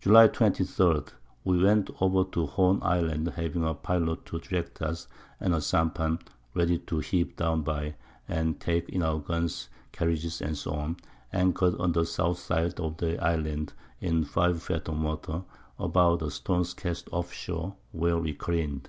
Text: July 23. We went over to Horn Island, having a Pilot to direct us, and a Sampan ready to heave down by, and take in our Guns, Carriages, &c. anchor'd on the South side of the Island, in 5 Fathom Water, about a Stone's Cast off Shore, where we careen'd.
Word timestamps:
July 0.00 0.28
23. 0.28 1.00
We 1.42 1.60
went 1.60 1.90
over 2.00 2.22
to 2.30 2.46
Horn 2.46 2.78
Island, 2.80 3.26
having 3.34 3.64
a 3.64 3.74
Pilot 3.74 4.24
to 4.26 4.38
direct 4.38 4.80
us, 4.80 5.08
and 5.40 5.52
a 5.52 5.60
Sampan 5.60 6.20
ready 6.54 6.78
to 6.78 7.00
heave 7.00 7.34
down 7.34 7.62
by, 7.62 7.96
and 8.28 8.60
take 8.60 8.88
in 8.88 9.02
our 9.02 9.18
Guns, 9.18 9.68
Carriages, 9.90 10.34
&c. 10.36 10.70
anchor'd 11.32 11.74
on 11.80 11.90
the 11.90 12.06
South 12.06 12.38
side 12.38 12.78
of 12.78 12.98
the 12.98 13.20
Island, 13.20 13.72
in 14.00 14.22
5 14.22 14.62
Fathom 14.62 15.02
Water, 15.02 15.42
about 15.76 16.22
a 16.22 16.30
Stone's 16.30 16.72
Cast 16.72 17.08
off 17.10 17.32
Shore, 17.32 17.74
where 17.90 18.16
we 18.18 18.34
careen'd. 18.34 18.88